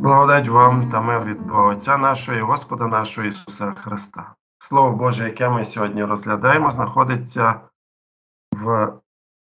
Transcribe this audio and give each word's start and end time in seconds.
Благодать 0.00 0.48
вам 0.48 0.88
та 0.88 1.00
мир 1.00 1.24
від 1.24 1.40
Бога 1.40 1.64
Отця 1.64 1.96
нашого 1.96 2.38
і 2.38 2.40
Господа 2.40 2.86
нашого 2.86 3.26
Ісуса 3.26 3.72
Христа. 3.72 4.34
Слово 4.58 4.96
Боже, 4.96 5.24
яке 5.24 5.48
ми 5.48 5.64
сьогодні 5.64 6.04
розглядаємо, 6.04 6.70
знаходиться 6.70 7.60
в 8.52 8.92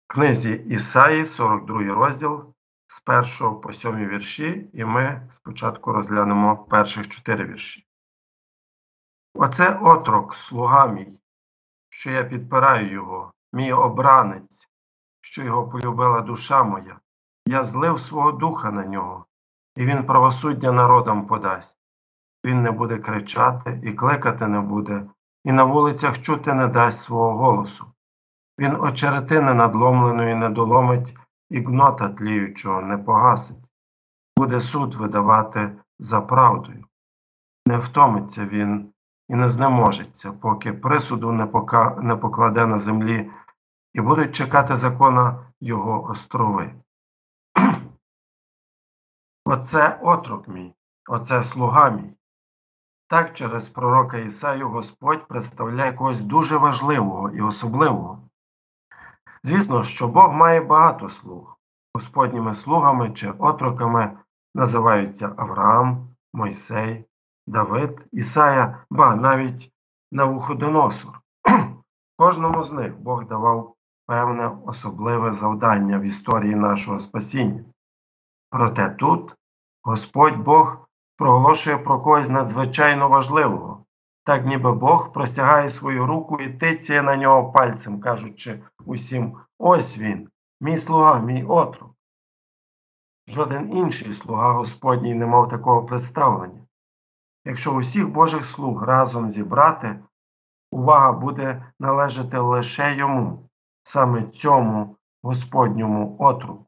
книзі 0.07 0.53
Ісаї, 0.53 1.25
42 1.25 1.83
розділ 1.83 2.53
з 2.88 3.02
1 3.41 3.61
по 3.61 3.73
7 3.73 4.07
вірші, 4.07 4.70
і 4.73 4.85
ми 4.85 5.27
спочатку 5.31 5.91
розглянемо 5.91 6.57
перших 6.57 7.07
4 7.07 7.45
вірші. 7.45 7.85
Оце 9.33 9.79
отрок, 9.81 10.35
слуга 10.35 10.87
мій, 10.87 11.21
що 11.89 12.11
я 12.11 12.23
підпираю 12.23 12.91
його, 12.91 13.33
мій 13.53 13.73
обранець, 13.73 14.69
що 15.22 15.44
його 15.44 15.69
полюбила 15.69 16.22
душа 16.22 16.63
моя. 16.63 16.99
Я 17.45 17.63
злив 17.63 17.99
свого 17.99 18.31
духа 18.31 18.72
на 18.72 18.85
нього 18.85 19.25
і 19.75 19.85
він 19.85 20.05
правосуддя 20.05 20.71
народам 20.71 21.25
подасть. 21.25 21.79
Він 22.45 22.63
не 22.63 22.71
буде 22.71 22.97
кричати 22.97 23.81
і 23.83 23.93
кликати 23.93 24.47
не 24.47 24.59
буде, 24.59 25.05
і 25.43 25.52
на 25.52 25.63
вулицях 25.63 26.21
чути 26.21 26.53
не 26.53 26.67
дасть 26.67 27.02
свого 27.02 27.38
голосу. 27.38 27.85
Він 28.59 28.75
очеретини 28.81 29.53
надломленої 29.53 30.35
не 30.35 30.49
доломить 30.49 31.17
і 31.49 31.59
гнота 31.59 32.09
тліючого 32.09 32.81
не 32.81 32.97
погасить, 32.97 33.71
буде 34.38 34.61
суд 34.61 34.95
видавати 34.95 35.71
за 35.99 36.21
правдою. 36.21 36.85
Не 37.67 37.77
втомиться 37.77 38.45
він 38.45 38.94
і 39.30 39.35
не 39.35 39.49
знеможеться, 39.49 40.31
поки 40.31 40.73
присуду 40.73 41.31
не, 41.31 41.45
пока... 41.45 41.89
не 42.02 42.16
покладе 42.16 42.66
на 42.66 42.77
землі, 42.77 43.31
і 43.94 44.02
будуть 44.02 44.35
чекати 44.35 44.75
закона 44.75 45.52
його 45.61 46.03
острови. 46.03 46.73
Оце 49.47 49.99
отрок 50.01 50.47
мій, 50.47 50.73
оце 51.09 51.43
слуга 51.43 51.89
мій. 51.89 52.17
Так 53.07 53.33
через 53.33 53.69
пророка 53.69 54.17
Ісаю 54.17 54.69
Господь 54.69 55.27
представляє 55.27 55.93
когось 55.93 56.21
дуже 56.21 56.57
важливого 56.57 57.29
і 57.29 57.41
особливого. 57.41 58.29
Звісно, 59.43 59.83
що 59.83 60.07
Бог 60.07 60.33
має 60.33 60.61
багато 60.61 61.09
слуг. 61.09 61.57
Господніми 61.93 62.53
слугами 62.53 63.13
чи 63.13 63.31
отроками 63.31 64.17
називаються 64.55 65.33
Авраам, 65.38 66.09
Мойсей, 66.33 67.05
Давид, 67.47 68.07
Ісая, 68.11 68.85
ба 68.89 69.16
навіть 69.16 69.71
Навуходоносор. 70.11 71.21
Кожному 72.17 72.63
з 72.63 72.71
них 72.71 72.99
Бог 72.99 73.25
давав 73.25 73.75
певне 74.05 74.57
особливе 74.66 75.33
завдання 75.33 75.99
в 75.99 76.01
історії 76.01 76.55
нашого 76.55 76.99
спасіння. 76.99 77.63
Проте 78.56 78.89
тут 78.89 79.36
Господь 79.84 80.38
Бог 80.38 80.88
проголошує 81.17 81.78
про 81.78 82.00
когось 82.00 82.30
надзвичайно 82.30 83.09
важливого, 83.09 83.86
так 84.23 84.45
ніби 84.45 84.73
Бог 84.73 85.12
простягає 85.12 85.70
свою 85.70 86.06
руку 86.06 86.39
і 86.39 86.50
тицяє 86.50 87.02
на 87.02 87.16
нього 87.16 87.52
пальцем, 87.52 88.00
кажучи 88.00 88.64
усім: 88.86 89.38
ось 89.59 89.97
він, 89.97 90.30
мій 90.62 90.78
слуга, 90.78 91.20
мій 91.20 91.44
отрок. 91.44 91.92
Жоден 93.28 93.78
інший 93.78 94.14
слуга 94.14 94.52
Господній 94.52 95.14
не 95.14 95.25
мав 95.25 95.50
такого 95.50 95.86
представлення. 95.86 96.62
Якщо 97.45 97.73
усіх 97.73 98.09
Божих 98.09 98.45
слуг 98.45 98.84
разом 98.84 99.30
зібрати, 99.30 100.00
увага 100.72 101.12
буде 101.12 101.72
належати 101.80 102.38
лише 102.38 102.95
йому, 102.95 103.50
саме 103.84 104.23
цьому 104.23 104.97
Господньому 105.23 106.16
отруку. 106.19 106.64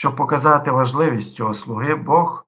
Щоб 0.00 0.16
показати 0.16 0.70
важливість 0.70 1.34
цього 1.34 1.54
слуги, 1.54 1.94
Бог 1.94 2.46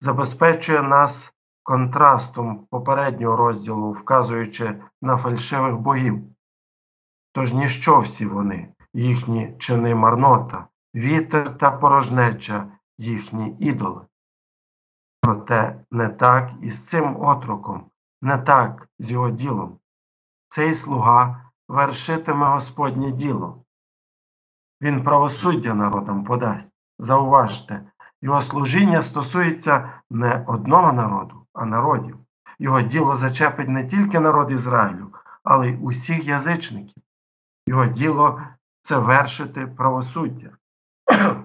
забезпечує 0.00 0.82
нас 0.82 1.32
контрастом 1.62 2.66
попереднього 2.70 3.36
розділу, 3.36 3.92
вказуючи 3.92 4.82
на 5.02 5.16
фальшивих 5.16 5.76
богів. 5.76 6.22
Тож 7.32 7.52
ніщо 7.52 8.00
всі 8.00 8.26
вони, 8.26 8.74
їхні 8.94 9.56
чини 9.58 9.94
марнота, 9.94 10.66
вітер 10.94 11.58
та 11.58 11.70
порожнеча, 11.70 12.78
їхні 12.98 13.56
ідоли. 13.60 14.06
Проте 15.20 15.84
не 15.90 16.08
так 16.08 16.50
і 16.62 16.70
з 16.70 16.86
цим 16.88 17.20
отроком, 17.20 17.90
не 18.22 18.38
так 18.38 18.88
з 18.98 19.10
його 19.10 19.30
ділом. 19.30 19.78
Цей 20.48 20.74
слуга 20.74 21.50
вершитиме 21.68 22.46
Господнє 22.46 23.12
діло. 23.12 23.64
Він 24.80 25.04
правосуддя 25.04 25.74
народам 25.74 26.24
подасть. 26.24 26.73
Зауважте, 26.98 27.82
його 28.22 28.42
служіння 28.42 29.02
стосується 29.02 30.00
не 30.10 30.44
одного 30.46 30.92
народу, 30.92 31.46
а 31.52 31.64
народів. 31.64 32.18
Його 32.58 32.80
діло 32.80 33.16
зачепить 33.16 33.68
не 33.68 33.84
тільки 33.84 34.20
народ 34.20 34.50
Ізраїлю, 34.50 35.14
але 35.42 35.68
й 35.68 35.78
усіх 35.82 36.24
язичників. 36.24 37.02
Його 37.66 37.86
діло 37.86 38.42
це 38.82 38.98
вершити 38.98 39.66
правосуддя. 39.66 40.50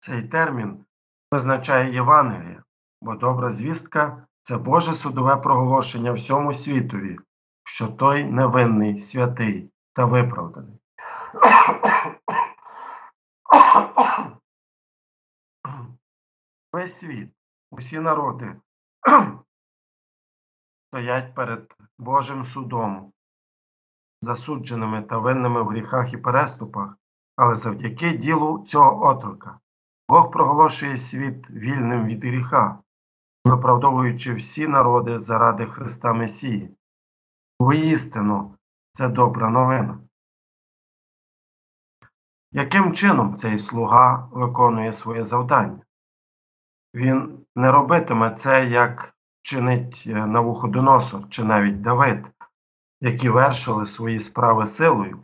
Цей 0.00 0.22
термін 0.22 0.84
визначає 1.32 1.94
Євангелія, 1.94 2.62
бо 3.02 3.14
добра 3.14 3.50
звістка 3.50 4.26
це 4.42 4.56
Боже 4.56 4.94
судове 4.94 5.36
проголошення 5.36 6.12
всьому 6.12 6.52
світові, 6.52 7.18
що 7.64 7.88
той 7.88 8.24
невинний, 8.24 8.98
святий 8.98 9.70
та 9.92 10.04
виправданий. 10.04 10.78
Весь 16.72 16.98
світ, 16.98 17.30
усі 17.70 18.00
народи 18.00 18.56
стоять 20.88 21.34
перед 21.34 21.74
Божим 21.98 22.44
судом, 22.44 23.12
засудженими 24.22 25.02
та 25.02 25.18
винними 25.18 25.62
в 25.62 25.68
гріхах 25.68 26.12
і 26.12 26.16
переступах, 26.16 26.96
але 27.36 27.54
завдяки 27.54 28.10
ділу 28.10 28.64
цього 28.66 29.06
отрока 29.06 29.58
Бог 30.08 30.30
проголошує 30.30 30.96
світ 30.96 31.50
вільним 31.50 32.06
від 32.06 32.24
гріха, 32.24 32.78
виправдовуючи 33.44 34.34
всі 34.34 34.68
народи 34.68 35.20
заради 35.20 35.66
Христа 35.66 36.12
Месії. 36.12 36.76
Воістину, 37.60 38.54
це 38.92 39.08
добра 39.08 39.50
новина. 39.50 39.98
Яким 42.54 42.92
чином 42.92 43.36
цей 43.36 43.58
слуга 43.58 44.28
виконує 44.32 44.92
своє 44.92 45.24
завдання? 45.24 45.80
Він 46.94 47.46
не 47.56 47.72
робитиме 47.72 48.30
це, 48.30 48.66
як 48.66 49.14
чинить 49.42 50.04
е, 50.06 50.26
Навуходоносор 50.26 51.28
чи 51.28 51.44
навіть 51.44 51.80
Давид, 51.80 52.30
які 53.00 53.28
вершили 53.28 53.86
свої 53.86 54.20
справи 54.20 54.66
силою. 54.66 55.18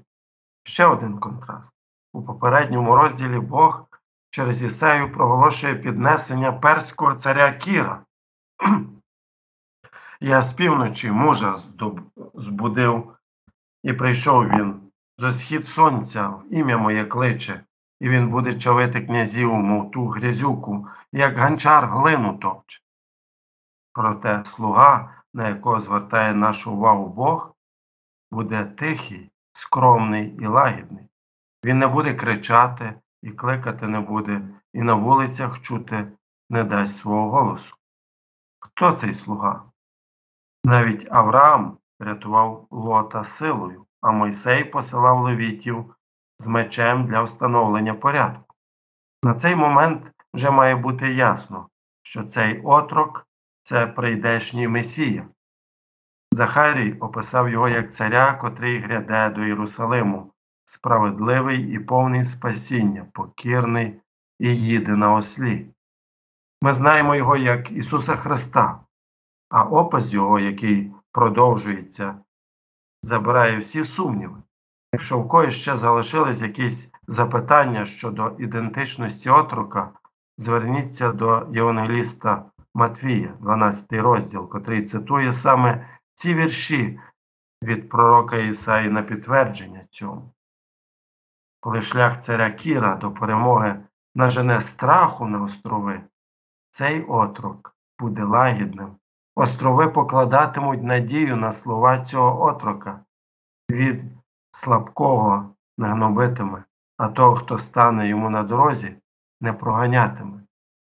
Ще 0.62 0.86
один 0.86 1.18
контраст. 1.18 1.72
У 2.12 2.22
попередньому 2.22 2.94
розділі 2.94 3.38
Бог 3.38 3.86
через 4.30 4.62
Ісею 4.62 5.12
проголошує 5.12 5.74
піднесення 5.74 6.52
перського 6.52 7.14
царя 7.14 7.52
Кіра. 7.52 8.04
Я 10.20 10.42
з 10.42 10.52
півночі 10.52 11.10
мужа 11.10 11.56
збудив, 12.34 13.14
і 13.82 13.92
прийшов 13.92 14.48
він 14.48 14.87
зо 15.18 15.32
схід 15.32 15.68
сонця, 15.68 16.28
в 16.28 16.54
ім'я 16.54 16.78
моє 16.78 17.04
кличе, 17.04 17.64
і 18.00 18.08
він 18.08 18.28
буде 18.28 18.54
чавити 18.54 19.00
князів, 19.00 19.52
мов 19.52 19.90
ту 19.90 20.06
грязюку, 20.06 20.88
як 21.12 21.38
ганчар 21.38 21.86
глину 21.86 22.38
топче. 22.38 22.80
Проте 23.92 24.44
слуга, 24.44 25.22
на 25.34 25.48
якого 25.48 25.80
звертає 25.80 26.34
нашу 26.34 26.72
увагу 26.72 27.08
Бог, 27.08 27.54
буде 28.30 28.64
тихий, 28.64 29.30
скромний 29.52 30.36
і 30.40 30.46
лагідний. 30.46 31.08
Він 31.64 31.78
не 31.78 31.86
буде 31.86 32.14
кричати 32.14 32.94
і 33.22 33.30
кликати 33.30 33.88
не 33.88 34.00
буде, 34.00 34.48
і 34.72 34.82
на 34.82 34.94
вулицях 34.94 35.60
чути 35.60 36.12
не 36.50 36.64
дасть 36.64 36.96
свого 36.96 37.30
голосу. 37.30 37.74
Хто 38.60 38.92
цей 38.92 39.14
слуга? 39.14 39.62
Навіть 40.64 41.08
Авраам 41.10 41.78
рятував 42.00 42.66
лота 42.70 43.24
силою, 43.24 43.86
а 44.00 44.10
Мойсей 44.10 44.64
посилав 44.64 45.22
левітів 45.22 45.94
з 46.38 46.46
мечем 46.46 47.06
для 47.06 47.22
встановлення 47.22 47.94
порядку. 47.94 48.54
На 49.22 49.34
цей 49.34 49.56
момент 49.56 50.12
вже 50.34 50.50
має 50.50 50.76
бути 50.76 51.14
ясно, 51.14 51.68
що 52.02 52.24
цей 52.24 52.60
отрок 52.60 53.26
це 53.62 53.86
прийдешній 53.86 54.68
Месія. 54.68 55.28
Захарій 56.32 56.92
описав 56.92 57.48
його 57.48 57.68
як 57.68 57.92
царя, 57.92 58.32
котрий 58.32 58.78
гряде 58.78 59.30
до 59.30 59.42
Єрусалиму, 59.42 60.32
справедливий 60.64 61.72
і 61.72 61.78
повний 61.78 62.24
спасіння, 62.24 63.06
покірний 63.12 64.00
і 64.38 64.56
їде 64.56 64.96
на 64.96 65.14
ослі. 65.14 65.66
Ми 66.62 66.72
знаємо 66.72 67.14
його 67.14 67.36
як 67.36 67.70
Ісуса 67.70 68.16
Христа, 68.16 68.80
а 69.48 69.64
опис 69.64 70.12
Його, 70.12 70.40
який 70.40 70.92
продовжується, 71.12 72.20
забирає 73.02 73.58
всі 73.58 73.84
сумніви. 73.84 74.42
Якщо 74.92 75.18
в 75.18 75.28
когось 75.28 75.54
ще 75.54 75.76
залишились 75.76 76.40
якісь 76.40 76.90
запитання 77.08 77.86
щодо 77.86 78.36
ідентичності 78.38 79.30
отрока, 79.30 79.92
зверніться 80.38 81.12
до 81.12 81.46
Євангеліста 81.52 82.44
Матвія, 82.74 83.34
12 83.40 83.92
розділ, 83.92 84.48
котрий 84.48 84.82
цитує 84.82 85.32
саме 85.32 85.88
ці 86.14 86.34
вірші 86.34 87.00
від 87.62 87.88
пророка 87.88 88.36
Ісаї 88.36 88.88
на 88.88 89.02
підтвердження 89.02 89.84
цьому. 89.90 90.34
Коли 91.60 91.82
шлях 91.82 92.22
царя 92.22 92.50
Кіра 92.50 92.96
до 92.96 93.12
перемоги 93.12 93.80
нажене 94.14 94.60
страху 94.60 95.26
на 95.26 95.42
острови, 95.42 96.00
цей 96.70 97.04
отрок 97.04 97.76
буде 97.98 98.24
лагідним. 98.24 98.96
Острови 99.40 99.88
покладатимуть 99.88 100.82
надію 100.82 101.36
на 101.36 101.52
слова 101.52 102.00
цього 102.00 102.44
отрока. 102.44 103.00
Від 103.70 104.04
слабкого 104.52 105.54
не 105.78 105.88
гнобитиме, 105.88 106.64
а 106.96 107.08
того, 107.08 107.34
хто 107.34 107.58
стане 107.58 108.08
йому 108.08 108.30
на 108.30 108.42
дорозі, 108.42 108.96
не 109.40 109.52
проганятиме. 109.52 110.40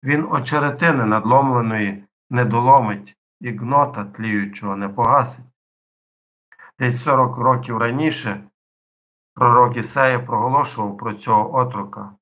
Він 0.04 0.26
очеретини 0.30 1.04
надломленої 1.04 2.04
не 2.30 2.44
доломить 2.44 3.16
і 3.40 3.50
гнота 3.50 4.04
тліючого 4.04 4.76
не 4.76 4.88
погасить. 4.88 5.44
Десь 6.78 7.02
40 7.02 7.36
років 7.36 7.78
раніше 7.78 8.44
пророк 9.34 9.76
Ісая 9.76 10.18
проголошував 10.18 10.96
про 10.96 11.14
цього 11.14 11.54
отрока. 11.56 12.12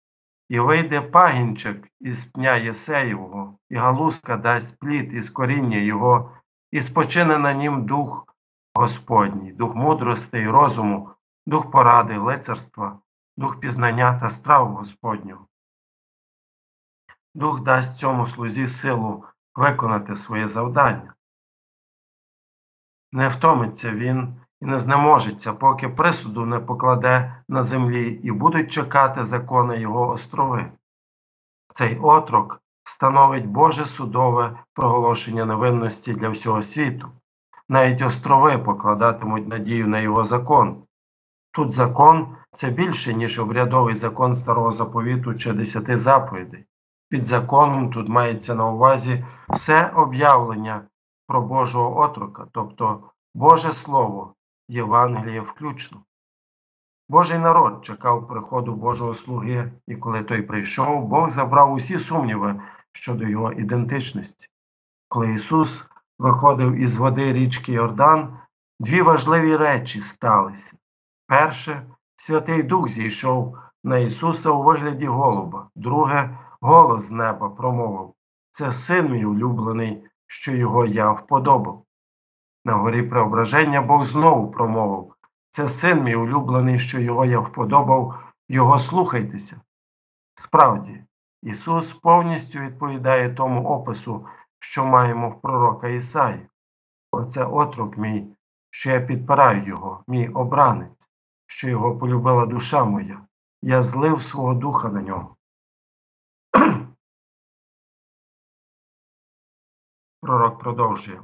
І 0.48 0.60
вийде 0.60 1.00
пагінчик 1.00 1.88
із 2.00 2.24
пня 2.24 2.56
Єсеєвого, 2.56 3.58
і 3.70 3.76
галузка 3.76 4.36
дасть 4.36 4.78
плід 4.78 5.12
із 5.12 5.30
коріння 5.30 5.78
його, 5.78 6.32
і 6.70 6.82
спочине 6.82 7.38
на 7.38 7.52
нім 7.52 7.86
дух 7.86 8.34
Господній, 8.74 9.52
дух 9.52 9.74
мудрости 9.74 10.38
і 10.38 10.48
розуму, 10.48 11.10
дух 11.46 11.70
поради, 11.70 12.18
лицарства, 12.18 13.00
дух 13.36 13.60
пізнання 13.60 14.18
та 14.20 14.30
страв 14.30 14.68
Господнього. 14.74 15.46
Дух 17.34 17.60
дасть 17.60 17.98
цьому 17.98 18.26
слузі 18.26 18.66
силу 18.66 19.24
виконати 19.54 20.16
своє 20.16 20.48
завдання. 20.48 21.14
Не 23.12 23.28
втомиться 23.28 23.92
він 23.92 24.40
і 24.60 24.66
не 24.66 24.78
знеможеться, 24.78 25.52
поки 25.52 25.88
присуду 25.88 26.46
не 26.46 26.60
покладе 26.60 27.42
на 27.48 27.62
землі 27.62 28.20
і 28.22 28.32
будуть 28.32 28.70
чекати 28.70 29.24
закони 29.24 29.78
його 29.80 30.08
острови. 30.08 30.72
Цей 31.74 31.98
отрок 31.98 32.62
становить 32.84 33.46
Боже 33.46 33.86
судове 33.86 34.58
проголошення 34.74 35.44
невинності 35.44 36.12
для 36.12 36.28
всього 36.28 36.62
світу. 36.62 37.08
Навіть 37.68 38.02
острови 38.02 38.58
покладатимуть 38.58 39.48
надію 39.48 39.88
на 39.88 40.00
його 40.00 40.24
закон. 40.24 40.82
Тут 41.52 41.72
закон 41.72 42.36
це 42.52 42.70
більше, 42.70 43.14
ніж 43.14 43.38
обрядовий 43.38 43.94
закон 43.94 44.34
старого 44.34 44.72
заповіту 44.72 45.34
чи 45.34 45.52
десяти 45.52 45.98
заповідей. 45.98 46.64
Під 47.08 47.24
законом 47.24 47.90
тут 47.90 48.08
мається 48.08 48.54
на 48.54 48.70
увазі 48.70 49.24
все 49.48 49.86
об'явлення 49.86 50.82
про 51.26 51.42
Божого 51.42 52.00
отрока, 52.00 52.46
тобто 52.52 53.10
Боже 53.34 53.72
Слово, 53.72 54.34
Євангеліє 54.68 55.40
включно. 55.40 56.02
Божий 57.08 57.38
народ 57.38 57.84
чекав 57.84 58.28
приходу 58.28 58.74
Божого 58.74 59.14
слуги, 59.14 59.72
і 59.86 59.96
коли 59.96 60.22
той 60.22 60.42
прийшов, 60.42 61.04
Бог 61.04 61.30
забрав 61.30 61.72
усі 61.72 61.98
сумніви 61.98 62.60
щодо 62.92 63.28
його 63.28 63.52
ідентичності. 63.52 64.48
Коли 65.08 65.34
Ісус 65.34 65.84
виходив 66.18 66.74
із 66.74 66.96
води 66.96 67.32
річки 67.32 67.72
Йордан, 67.72 68.38
дві 68.80 69.02
важливі 69.02 69.56
речі 69.56 70.00
сталися. 70.00 70.76
Перше, 71.26 71.86
Святий 72.16 72.62
Дух 72.62 72.88
зійшов 72.88 73.58
на 73.84 73.98
Ісуса 73.98 74.50
у 74.50 74.62
вигляді 74.62 75.06
голуба. 75.06 75.70
Друге, 75.74 76.38
голос 76.60 77.02
з 77.02 77.10
неба 77.10 77.50
промовив 77.50 78.14
Це 78.50 78.72
син 78.72 79.10
мій 79.10 79.24
улюблений, 79.24 80.04
що 80.26 80.52
його 80.52 80.86
я 80.86 81.12
вподобав. 81.12 81.84
На 82.68 82.74
горі 82.74 83.02
преображення 83.02 83.82
Бог 83.82 84.04
знову 84.04 84.50
промовив 84.50 85.14
Це 85.50 85.68
син 85.68 86.02
мій 86.02 86.14
улюблений, 86.14 86.78
що 86.78 87.00
його 87.00 87.24
я 87.24 87.40
вподобав, 87.40 88.32
його 88.48 88.78
слухайтеся. 88.78 89.60
Справді, 90.34 91.04
Ісус 91.42 91.94
повністю 91.94 92.58
відповідає 92.58 93.34
тому 93.34 93.68
опису, 93.68 94.26
що 94.58 94.84
маємо 94.84 95.30
в 95.30 95.40
пророка 95.40 95.88
Ісаї. 95.88 96.48
Оце 97.12 97.44
отрок 97.44 97.96
мій, 97.96 98.36
що 98.70 98.90
я 98.90 99.00
підпираю 99.00 99.66
його, 99.66 100.04
мій 100.06 100.28
обранець, 100.28 101.10
що 101.46 101.68
його 101.68 101.98
полюбила 101.98 102.46
душа 102.46 102.84
моя. 102.84 103.26
Я 103.62 103.82
злив 103.82 104.22
свого 104.22 104.54
духа 104.54 104.88
на 104.88 105.02
нього. 105.02 105.36
Пророк 110.20 110.58
продовжує. 110.58 111.20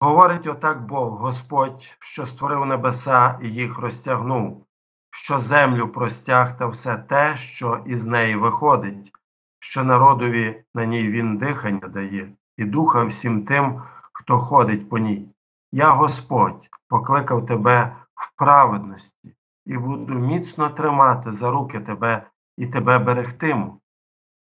Говорить 0.00 0.46
отак 0.46 0.86
Бог, 0.86 1.20
Господь, 1.20 1.96
що 2.00 2.26
створив 2.26 2.66
небеса 2.66 3.38
і 3.42 3.48
їх 3.48 3.78
розтягнув, 3.78 4.66
що 5.10 5.38
землю 5.38 5.88
простяг 5.88 6.58
та 6.58 6.66
все 6.66 6.96
те, 6.96 7.36
що 7.36 7.82
із 7.86 8.04
неї 8.04 8.36
виходить, 8.36 9.12
що 9.58 9.84
народові 9.84 10.64
на 10.74 10.84
ній 10.84 11.08
він 11.08 11.38
дихання 11.38 11.88
дає, 11.88 12.32
і 12.56 12.64
духа 12.64 13.04
всім 13.04 13.44
тим, 13.44 13.82
хто 14.12 14.38
ходить 14.38 14.88
по 14.88 14.98
ній. 14.98 15.28
Я, 15.72 15.90
Господь, 15.90 16.70
покликав 16.88 17.46
тебе 17.46 17.96
в 18.14 18.36
праведності 18.36 19.36
і 19.66 19.78
буду 19.78 20.14
міцно 20.14 20.70
тримати 20.70 21.32
за 21.32 21.50
руки 21.50 21.80
тебе 21.80 22.26
і 22.56 22.66
тебе 22.66 22.98
берегтиму, 22.98 23.80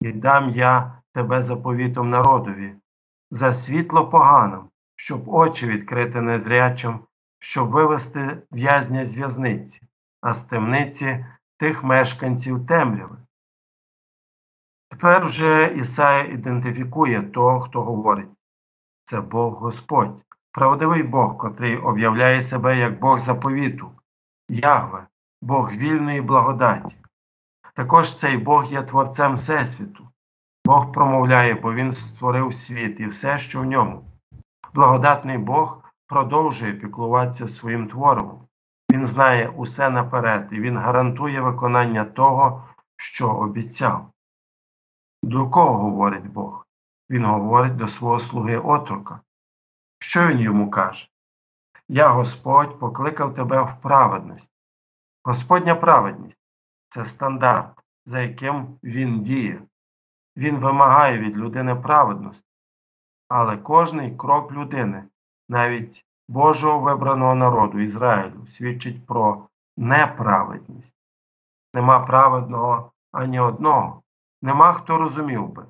і 0.00 0.12
дам 0.12 0.50
я 0.50 1.02
тебе 1.12 1.42
заповітом 1.42 2.10
народові, 2.10 2.74
за 3.30 3.54
світло 3.54 4.08
поганим, 4.08 4.68
щоб 4.96 5.28
очі 5.28 5.66
відкрити 5.66 6.20
незрячим, 6.20 7.00
щоб 7.38 7.70
вивести 7.70 8.42
в'язня 8.50 9.06
з 9.06 9.16
в'язниці, 9.16 9.80
а 10.20 10.34
з 10.34 10.42
темниці 10.42 11.26
тих 11.56 11.84
мешканців 11.84 12.66
темряви. 12.66 13.16
Тепер 14.90 15.24
вже 15.24 15.74
Ісая 15.76 16.24
ідентифікує 16.24 17.22
того, 17.22 17.60
хто 17.60 17.82
говорить. 17.82 18.30
Це 19.04 19.20
Бог 19.20 19.54
Господь, 19.54 20.24
правдивий 20.52 21.02
Бог, 21.02 21.36
котрий 21.36 21.76
об'являє 21.76 22.42
себе 22.42 22.78
як 22.78 23.00
Бог 23.00 23.20
заповіту, 23.20 23.90
Ягве, 24.48 25.06
Бог 25.42 25.72
вільної 25.72 26.20
благодаті. 26.20 26.96
Також 27.74 28.16
цей 28.16 28.36
Бог 28.36 28.72
є 28.72 28.82
творцем 28.82 29.34
Всесвіту. 29.34 30.08
Бог 30.64 30.92
промовляє, 30.92 31.54
бо 31.54 31.74
Він 31.74 31.92
створив 31.92 32.54
світ 32.54 33.00
і 33.00 33.06
все, 33.06 33.38
що 33.38 33.60
в 33.60 33.64
ньому. 33.64 34.04
Благодатний 34.74 35.38
Бог 35.38 35.82
продовжує 36.06 36.72
піклуватися 36.72 37.48
своїм 37.48 37.88
твором. 37.88 38.48
Він 38.90 39.06
знає 39.06 39.48
усе 39.48 39.90
наперед 39.90 40.48
і 40.52 40.60
Він 40.60 40.76
гарантує 40.76 41.40
виконання 41.40 42.04
того, 42.04 42.64
що 42.96 43.28
обіцяв. 43.28 44.10
До 45.22 45.50
кого 45.50 45.78
говорить 45.78 46.26
Бог? 46.26 46.66
Він 47.10 47.24
говорить 47.24 47.76
до 47.76 47.88
свого 47.88 48.20
слуги 48.20 48.58
отрока. 48.58 49.20
Що 49.98 50.26
він 50.26 50.40
йому 50.40 50.70
каже? 50.70 51.08
Я, 51.88 52.08
Господь, 52.08 52.78
покликав 52.78 53.34
тебе 53.34 53.62
в 53.62 53.80
праведність. 53.80 54.52
Господня 55.24 55.74
праведність 55.74 56.38
це 56.88 57.04
стандарт, 57.04 57.80
за 58.06 58.20
яким 58.20 58.78
Він 58.82 59.22
діє. 59.22 59.62
Він 60.36 60.58
вимагає 60.58 61.18
від 61.18 61.36
людини 61.36 61.74
праведності, 61.74 62.45
але 63.28 63.56
кожний 63.56 64.16
крок 64.16 64.52
людини, 64.52 65.04
навіть 65.48 66.06
Божого 66.28 66.78
вибраного 66.78 67.34
народу 67.34 67.78
Ізраїлю, 67.78 68.46
свідчить 68.46 69.06
про 69.06 69.48
неправедність. 69.76 70.96
Нема 71.74 72.00
праведного 72.00 72.92
ані 73.12 73.40
одного, 73.40 74.02
нема 74.42 74.72
хто 74.72 74.98
розумів 74.98 75.48
би, 75.48 75.66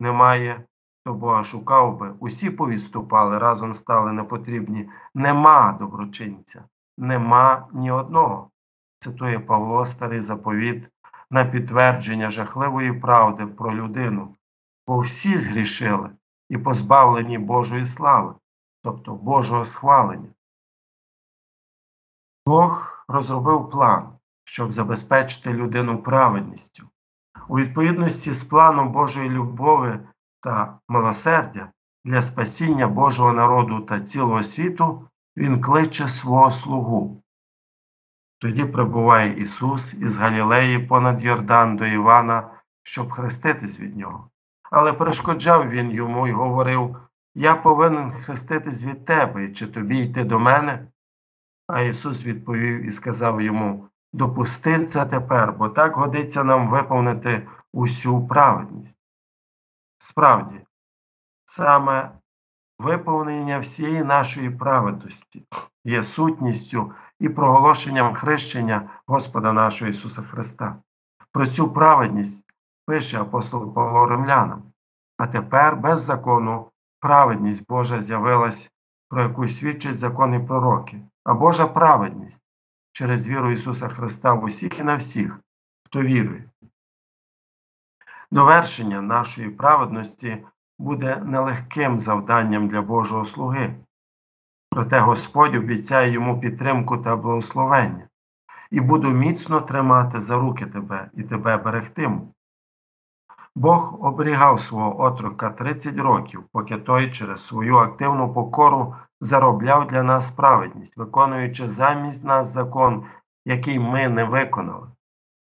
немає 0.00 0.64
хто 1.00 1.14
Бога 1.14 1.44
шукав 1.44 1.98
би, 1.98 2.14
усі 2.20 2.50
повідступали, 2.50 3.38
разом 3.38 3.74
стали 3.74 4.12
непотрібні. 4.12 4.88
Нема 5.14 5.72
доброчинця, 5.72 6.64
нема 6.98 7.68
ні 7.72 7.90
одного. 7.90 8.50
Цитує 8.98 9.38
Павло 9.38 9.86
Старий 9.86 10.20
заповіт 10.20 10.90
на 11.30 11.44
підтвердження 11.44 12.30
жахливої 12.30 12.92
правди 12.92 13.46
про 13.46 13.74
людину, 13.74 14.36
бо 14.86 15.00
всі 15.00 15.38
згрішили 15.38 16.10
і 16.50 16.58
позбавлені 16.58 17.38
Божої 17.38 17.86
слави, 17.86 18.34
тобто 18.82 19.14
Божого 19.14 19.64
схвалення. 19.64 20.28
Бог 22.46 23.04
розробив 23.08 23.70
план, 23.70 24.12
щоб 24.44 24.72
забезпечити 24.72 25.52
людину 25.52 26.02
праведністю. 26.02 26.88
У 27.48 27.58
відповідності 27.58 28.32
з 28.32 28.44
планом 28.44 28.92
Божої 28.92 29.30
любові 29.30 29.98
та 30.40 30.78
милосердя 30.88 31.72
для 32.04 32.22
спасіння 32.22 32.88
Божого 32.88 33.32
народу 33.32 33.80
та 33.80 34.00
цілого 34.00 34.44
світу 34.44 35.08
Він 35.36 35.60
кличе 35.60 36.08
свого 36.08 36.50
слугу. 36.50 37.22
Тоді 38.38 38.64
прибуває 38.64 39.32
Ісус 39.32 39.94
із 39.94 40.16
Галілеї 40.16 40.78
понад 40.78 41.22
Йордан 41.22 41.76
до 41.76 41.86
Івана, 41.86 42.62
щоб 42.82 43.10
хреститись 43.10 43.80
від 43.80 43.96
нього. 43.96 44.30
Але 44.70 44.92
перешкоджав 44.92 45.68
він 45.68 45.90
йому 45.90 46.28
і 46.28 46.32
говорив 46.32 46.96
Я 47.34 47.54
повинен 47.54 48.12
хреститись 48.12 48.82
від 48.82 49.04
тебе, 49.04 49.48
чи 49.48 49.66
тобі 49.66 49.98
йти 49.98 50.24
до 50.24 50.38
мене? 50.38 50.88
А 51.66 51.80
Ісус 51.80 52.24
відповів 52.24 52.86
і 52.86 52.90
сказав 52.90 53.42
йому 53.42 53.88
Допусти 54.12 54.84
це 54.84 55.06
тепер, 55.06 55.52
бо 55.52 55.68
так 55.68 55.96
годиться 55.96 56.44
нам 56.44 56.70
виповнити 56.70 57.48
усю 57.72 58.26
праведність. 58.26 58.98
Справді, 59.98 60.60
саме 61.44 62.10
виповнення 62.78 63.58
всієї 63.58 64.04
нашої 64.04 64.50
праведності 64.50 65.46
є 65.84 66.04
сутністю 66.04 66.92
і 67.20 67.28
проголошенням 67.28 68.14
хрещення 68.14 68.90
Господа 69.06 69.52
нашого 69.52 69.90
Ісуса 69.90 70.22
Христа. 70.22 70.76
Про 71.32 71.46
цю 71.46 71.72
праведність 71.72 72.49
пише 72.90 73.18
апостол 73.18 73.72
Павло 73.72 74.06
Римлянам. 74.06 74.72
А 75.16 75.26
тепер 75.26 75.76
без 75.76 76.00
закону 76.00 76.72
праведність 77.00 77.66
Божа 77.68 78.00
з'явилась, 78.00 78.70
про 79.08 79.22
яку 79.22 79.48
свідчать 79.48 79.96
закони 79.96 80.40
пророки, 80.40 81.00
а 81.24 81.34
Божа 81.34 81.66
праведність 81.66 82.42
через 82.92 83.28
віру 83.28 83.50
Ісуса 83.50 83.88
Христа 83.88 84.34
в 84.34 84.44
усіх 84.44 84.80
і 84.80 84.82
на 84.82 84.96
всіх, 84.96 85.40
хто 85.86 86.02
вірує. 86.02 86.50
Довершення 88.30 89.00
нашої 89.00 89.48
праведності 89.48 90.46
буде 90.78 91.16
нелегким 91.16 92.00
завданням 92.00 92.68
для 92.68 92.82
Божого 92.82 93.24
слуги. 93.24 93.74
Проте 94.70 94.98
Господь 95.00 95.56
обіцяє 95.56 96.10
йому 96.10 96.40
підтримку 96.40 96.98
та 96.98 97.16
благословення, 97.16 98.08
і 98.70 98.80
буду 98.80 99.10
міцно 99.10 99.60
тримати 99.60 100.20
за 100.20 100.38
руки 100.38 100.66
тебе 100.66 101.10
і 101.14 101.22
тебе 101.22 101.56
берегтиму. 101.56 102.34
Бог 103.56 104.04
оберігав 104.04 104.60
свого 104.60 105.02
отрока 105.02 105.50
30 105.50 105.96
років, 105.96 106.44
поки 106.52 106.76
той 106.76 107.10
через 107.10 107.46
свою 107.46 107.76
активну 107.76 108.32
покору 108.32 108.94
заробляв 109.20 109.86
для 109.86 110.02
нас 110.02 110.26
справедність, 110.26 110.96
виконуючи 110.96 111.68
замість 111.68 112.24
нас 112.24 112.52
закон, 112.52 113.04
який 113.44 113.78
ми 113.78 114.08
не 114.08 114.24
виконали. 114.24 114.88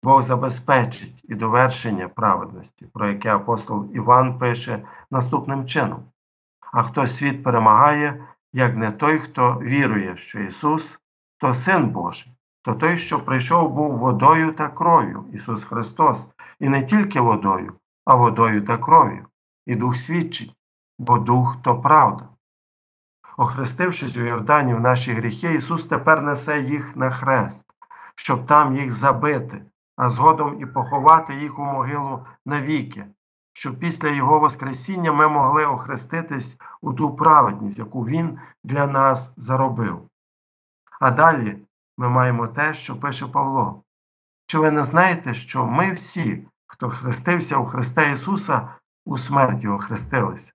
Бог 0.03 0.23
забезпечить 0.23 1.25
і 1.29 1.35
довершення 1.35 2.09
праведності, 2.09 2.87
про 2.87 3.09
яке 3.09 3.35
апостол 3.35 3.87
Іван 3.95 4.39
пише 4.39 4.83
наступним 5.11 5.67
чином. 5.67 6.05
А 6.73 6.83
хто 6.83 7.07
світ 7.07 7.43
перемагає, 7.43 8.25
як 8.53 8.77
не 8.77 8.91
той, 8.91 9.19
хто 9.19 9.59
вірує, 9.63 10.17
що 10.17 10.41
Ісус 10.41 10.99
то 11.39 11.55
Син 11.55 11.89
Божий, 11.89 12.33
то 12.63 12.75
той, 12.75 12.97
що 12.97 13.25
прийшов, 13.25 13.73
був 13.73 13.99
водою 13.99 14.53
та 14.53 14.69
кров'ю, 14.69 15.25
Ісус 15.33 15.65
Христос, 15.65 16.29
і 16.61 16.69
не 16.69 16.83
тільки 16.83 17.21
водою, 17.21 17.73
а 18.05 18.15
водою 18.15 18.65
та 18.65 18.77
кров'ю. 18.77 19.27
І 19.67 19.77
Дух 19.77 19.97
свідчить, 19.97 20.57
бо 20.99 21.19
Дух 21.19 21.57
то 21.63 21.81
правда. 21.81 22.29
Охрестившись 23.37 24.17
у 24.17 24.21
Йордані 24.21 24.75
в 24.75 24.81
наші 24.81 25.13
гріхи, 25.13 25.55
Ісус 25.55 25.87
тепер 25.87 26.23
несе 26.23 26.61
їх 26.61 26.97
на 26.97 27.11
хрест, 27.11 27.65
щоб 28.15 28.47
там 28.47 28.75
їх 28.75 28.93
забити, 28.93 29.65
а 29.97 30.11
згодом 30.11 30.61
і 30.61 30.67
поховати 30.67 31.35
їх 31.35 31.59
у 31.59 31.63
могилу 31.63 32.27
навіки, 32.47 33.07
щоб 33.53 33.79
після 33.79 34.09
Його 34.09 34.39
Воскресіння 34.39 35.13
ми 35.13 35.29
могли 35.29 35.67
охреститись 35.67 36.57
у 36.81 36.93
ту 36.93 37.17
праведність, 37.17 37.79
яку 37.79 38.07
Він 38.07 38.39
для 38.65 38.87
нас 38.87 39.33
заробив. 39.37 40.09
А 41.01 41.11
далі 41.11 41.59
ми 41.99 42.09
маємо 42.09 42.47
те, 42.47 42.75
що 42.75 43.01
пише 43.01 43.27
Павло. 43.27 43.83
Чи 44.47 44.59
ви 44.59 44.71
не 44.71 44.85
знаєте, 44.85 45.35
що 45.35 45.67
ми 45.67 45.93
всі, 45.93 46.47
хто 46.67 46.89
хрестився 46.89 47.57
у 47.57 47.65
Христа 47.65 48.03
Ісуса, 48.03 48.69
у 49.07 49.19
смерть 49.19 49.65
Його 49.65 49.79
хрестилися? 49.79 50.53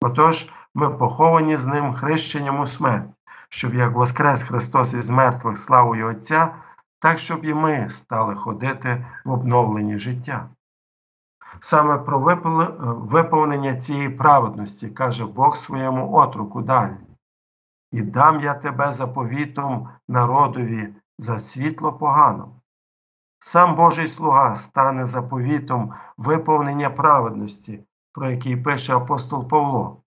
Отож, 0.00 0.48
ми 0.74 0.90
поховані 0.90 1.56
з 1.56 1.66
Ним 1.66 1.94
хрещенням 1.94 2.60
у 2.60 2.66
смерть, 2.66 3.10
щоб 3.48 3.74
як 3.74 3.92
Воскрес 3.92 4.42
Христос 4.42 4.94
із 4.94 5.10
мертвих 5.10 5.58
славою 5.58 6.08
Отця, 6.08 6.54
так 6.98 7.18
щоб 7.18 7.44
і 7.44 7.54
ми 7.54 7.88
стали 7.88 8.34
ходити 8.34 9.06
в 9.24 9.30
обновленні 9.30 9.98
життя. 9.98 10.48
Саме 11.60 11.98
про 11.98 12.18
виповнення 12.80 13.76
цієї 13.76 14.08
праведності 14.08 14.88
каже 14.88 15.26
Бог 15.26 15.56
своєму 15.56 16.14
отруку 16.14 16.62
далі. 16.62 16.96
І 17.92 18.02
дам 18.02 18.40
я 18.40 18.54
тебе 18.54 18.92
заповітом 18.92 19.88
народові 20.08 20.94
за 21.18 21.38
світло 21.38 21.92
погано. 21.92 22.60
Сам 23.48 23.76
Божий 23.76 24.08
слуга 24.08 24.56
стане 24.56 25.06
заповітом 25.06 25.94
виповнення 26.16 26.90
праведності, 26.90 27.80
про 28.12 28.30
який 28.30 28.56
пише 28.56 28.96
апостол 28.96 29.48
Павло. 29.48 30.02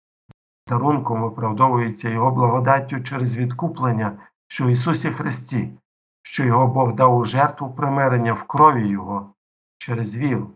Дарунком 0.68 1.24
виправдовується 1.24 2.10
Його 2.10 2.32
благодаттю 2.32 3.00
через 3.00 3.38
відкуплення, 3.38 4.18
що 4.48 4.66
в 4.66 4.68
Ісусі 4.68 5.12
Христі, 5.12 5.74
що 6.22 6.44
Його 6.44 6.68
Бог 6.68 6.94
дав 6.94 7.18
у 7.18 7.24
жертву 7.24 7.74
примирення 7.74 8.34
в 8.34 8.44
крові 8.44 8.88
Його 8.88 9.34
через 9.78 10.16
віру. 10.16 10.50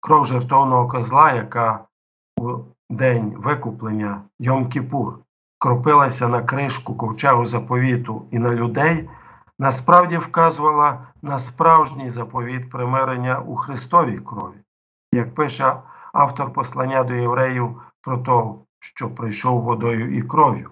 Кров 0.00 0.26
жертовного 0.26 0.88
козла, 0.88 1.32
яка 1.32 1.84
у 2.38 2.58
день 2.90 3.34
викуплення 3.36 4.22
Йом 4.38 4.68
Кіпур 4.68 5.18
кропилася 5.58 6.28
на 6.28 6.42
кришку 6.42 6.94
ковчегу 6.94 7.46
заповіту 7.46 8.26
і 8.30 8.38
на 8.38 8.54
людей, 8.54 9.08
насправді 9.58 10.16
вказувала 10.16 11.06
на 11.22 11.38
справжній 11.38 12.10
заповіт 12.10 12.70
примирення 12.70 13.40
у 13.40 13.56
Христовій 13.56 14.18
крові, 14.18 14.56
як 15.12 15.34
пише 15.34 15.76
автор 16.12 16.52
послання 16.52 17.04
до 17.04 17.14
євреїв 17.14 17.82
про 18.00 18.18
те, 18.18 18.58
що 18.78 19.10
прийшов 19.10 19.62
водою 19.62 20.16
і 20.16 20.22
кров'ю. 20.22 20.70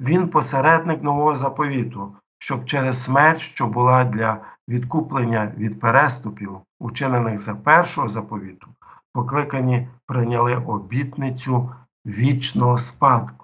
Він 0.00 0.28
посередник 0.28 1.02
нового 1.02 1.36
заповіту, 1.36 2.16
щоб 2.38 2.64
через 2.64 3.02
смерть, 3.02 3.40
що 3.40 3.66
була 3.66 4.04
для 4.04 4.40
відкуплення 4.68 5.52
від 5.56 5.80
переступів, 5.80 6.60
учинених 6.80 7.38
за 7.38 7.54
першого 7.54 8.08
заповіту, 8.08 8.66
покликані 9.12 9.88
прийняли 10.06 10.56
обітницю 10.56 11.74
вічного 12.06 12.78
спадку. 12.78 13.41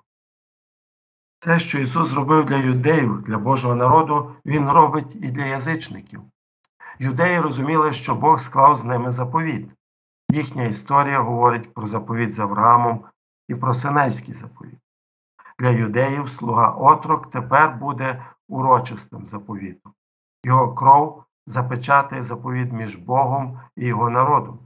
Те, 1.41 1.59
що 1.59 1.79
Ісус 1.79 2.09
зробив 2.09 2.45
для 2.45 2.57
юдеїв, 2.57 3.23
для 3.23 3.39
Божого 3.39 3.75
народу, 3.75 4.37
Він 4.47 4.71
робить 4.71 5.15
і 5.15 5.31
для 5.31 5.45
язичників. 5.45 6.23
Юдеї 6.99 7.41
розуміли, 7.41 7.93
що 7.93 8.15
Бог 8.15 8.41
склав 8.41 8.77
з 8.77 8.85
ними 8.85 9.11
заповіт. 9.11 9.71
Їхня 10.31 10.65
історія 10.65 11.21
говорить 11.21 11.75
про 11.75 11.87
заповіт 11.87 12.35
з 12.35 12.39
Авраамом 12.39 13.05
і 13.49 13.55
про 13.55 13.75
Синайський 13.75 14.35
заповіт. 14.35 14.79
Для 15.59 15.69
юдеїв 15.69 16.29
слуга 16.29 16.71
отрок 16.71 17.31
тепер 17.31 17.77
буде 17.77 18.27
урочистим 18.49 19.27
заповітом. 19.27 19.93
Його 20.45 20.75
кров 20.75 21.25
запечатає 21.47 22.23
заповіт 22.23 22.73
між 22.73 22.97
Богом 22.97 23.61
і 23.77 23.87
його 23.87 24.11
народом. 24.11 24.59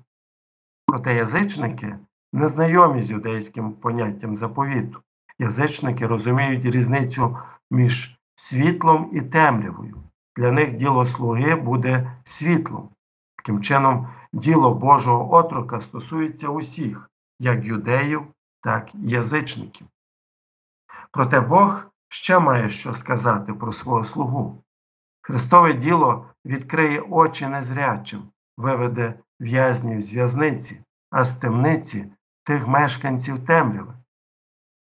Проте 0.87 1.15
язичники 1.15 1.99
не 2.33 2.49
знайомі 2.49 3.03
з 3.03 3.11
юдейським 3.11 3.73
поняттям 3.73 4.37
заповіту. 4.37 5.03
Язичники 5.43 6.07
розуміють 6.07 6.65
різницю 6.65 7.39
між 7.71 8.19
світлом 8.35 9.11
і 9.13 9.21
темрявою. 9.21 10.03
Для 10.37 10.53
них 10.53 10.77
діло 10.77 11.07
слуги 11.07 11.55
буде 11.55 12.17
світлом. 12.25 12.89
Таким 13.37 13.63
чином, 13.63 14.09
діло 14.33 14.75
Божого 14.75 15.35
отрока 15.35 15.81
стосується 15.81 16.49
усіх, 16.49 17.11
як 17.39 17.65
юдеїв, 17.65 18.23
так 18.61 18.95
і 18.95 18.99
язичників. 19.09 19.87
Проте 21.11 21.41
Бог 21.41 21.87
ще 22.09 22.39
має 22.39 22.71
що 22.71 22.95
сказати 22.95 23.55
про 23.55 23.73
свого 23.73 24.05
слугу. 24.05 24.63
Христове 25.23 25.73
діло 25.73 26.27
відкриє 26.45 27.01
очі 27.01 27.47
незрячим, 27.47 28.23
виведе 28.57 29.15
в'язнів 29.41 30.01
з 30.01 30.13
в'язниці, 30.13 30.81
а 31.11 31.25
з 31.25 31.37
темниці 31.37 32.13
тих 32.45 32.67
мешканців 32.67 33.47
темряви. 33.47 33.95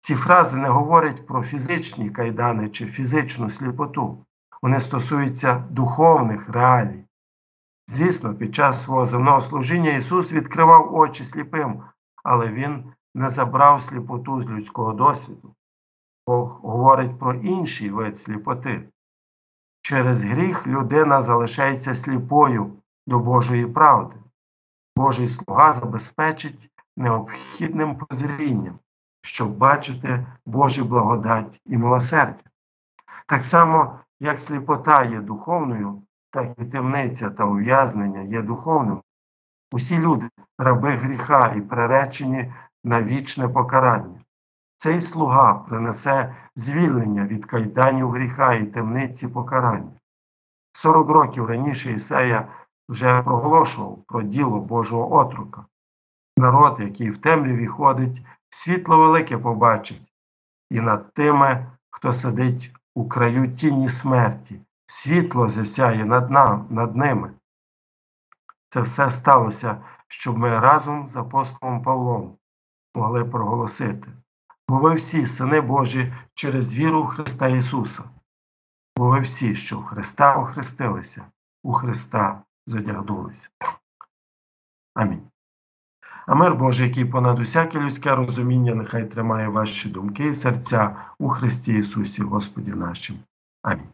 Ці 0.06 0.16
фрази 0.16 0.58
не 0.58 0.70
говорять 0.70 1.28
про 1.28 1.44
фізичні 1.44 2.10
кайдани 2.10 2.70
чи 2.70 2.86
фізичну 2.86 3.50
сліпоту, 3.50 4.26
вони 4.62 4.80
стосуються 4.80 5.56
духовних 5.70 6.50
реалій. 6.50 7.04
Звісно, 7.88 8.36
під 8.36 8.56
час 8.56 8.84
свого 8.84 9.06
земного 9.06 9.42
служіння 9.42 9.92
Ісус 9.92 10.34
відкривав 10.34 10.96
очі 10.96 11.24
сліпим, 11.24 11.84
але 12.24 12.52
Він 12.52 12.94
не 13.16 13.30
забрав 13.30 13.82
сліпоту 13.82 14.42
з 14.42 14.46
людського 14.46 14.94
досвіду. 14.94 15.56
Бог 16.28 16.60
говорить 16.62 17.20
про 17.20 17.34
інший 17.34 17.90
вид 17.90 18.18
сліпоти. 18.18 18.90
Через 19.82 20.24
гріх 20.24 20.68
людина 20.68 21.22
залишається 21.22 21.96
сліпою 21.96 22.74
до 23.08 23.20
Божої 23.20 23.66
правди. 23.66 24.16
Божий 24.96 25.30
слуга 25.30 25.74
забезпечить 25.74 26.70
необхідним 26.98 27.98
прозрінням, 27.98 28.80
щоб 29.24 29.58
бачити 29.58 30.26
Божу 30.46 30.86
благодать 30.86 31.62
і 31.66 31.78
милосердя. 31.78 32.44
Так 33.28 33.44
само, 33.44 34.00
як 34.20 34.40
сліпота 34.40 35.04
є 35.04 35.20
духовною, 35.20 36.02
так 36.32 36.48
і 36.58 36.66
темниця 36.66 37.30
та 37.30 37.46
ув'язнення 37.46 38.22
є 38.22 38.42
духовним. 38.42 39.02
Усі 39.72 40.00
люди 40.00 40.30
раби 40.58 40.90
гріха 40.90 41.54
і 41.56 41.62
приречені 41.62 42.54
на 42.84 43.04
вічне 43.04 43.50
покарання. 43.50 44.20
Цей 44.78 45.02
слуга 45.02 45.54
принесе 45.54 46.36
звільнення 46.56 47.26
від 47.26 47.46
кайданів 47.46 48.10
гріха 48.10 48.54
і 48.54 48.66
темниці 48.66 49.28
покарання. 49.28 49.92
Сорок 50.74 51.10
років 51.10 51.46
раніше 51.46 51.92
Ісея 51.92 52.48
вже 52.90 53.22
проголошував 53.22 54.04
про 54.08 54.22
діло 54.22 54.60
Божого 54.60 55.16
отрука. 55.16 55.66
Народ, 56.38 56.80
який 56.80 57.10
в 57.10 57.18
темряві 57.18 57.68
ходить, 57.68 58.22
світло 58.54 58.98
велике 58.98 59.38
побачить, 59.38 60.14
і 60.70 60.82
над 60.82 61.14
тими, 61.14 61.72
хто 61.90 62.14
сидить 62.14 62.72
у 62.96 63.08
краю 63.08 63.56
тіні 63.56 63.90
смерті, 63.90 64.62
світло 64.86 65.50
засяє 65.50 66.06
над, 66.06 66.32
нам, 66.32 66.68
над 66.70 66.96
ними. 66.96 67.34
Це 68.70 68.82
все 68.82 69.12
сталося, 69.12 69.84
щоб 70.08 70.38
ми 70.38 70.60
разом 70.60 71.08
з 71.08 71.16
апостолом 71.16 71.82
Павлом 71.82 72.38
могли 72.96 73.26
проголосити. 73.26 74.12
Бо 74.68 74.78
ви 74.78 74.94
всі, 74.94 75.26
сини 75.26 75.62
Божі, 75.62 76.14
через 76.34 76.76
віру 76.76 77.04
в 77.04 77.08
Христа 77.08 77.48
Ісуса. 77.48 78.04
Бо 78.98 79.10
ви 79.10 79.20
всі, 79.20 79.56
що 79.56 79.80
в 79.80 79.86
Христа 79.86 80.36
охрестилися, 80.36 81.26
у 81.64 81.74
Христа 81.74 82.44
зодягнулися. 82.68 83.50
Амінь. 84.94 85.33
А 86.26 86.36
мир 86.36 86.56
Божий, 86.56 86.88
який 86.88 87.06
понад 87.06 87.40
усяке 87.40 87.80
людське 87.80 88.16
розуміння, 88.16 88.76
нехай 88.76 89.06
тримає 89.06 89.48
ваші 89.48 89.90
думки 89.90 90.26
і 90.26 90.34
серця 90.34 90.96
у 91.20 91.30
Христі 91.30 91.74
Ісусі, 91.74 92.22
Господі 92.22 92.72
нашим. 92.72 93.16
Амінь. 93.62 93.88